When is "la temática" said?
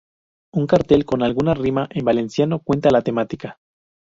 2.89-3.59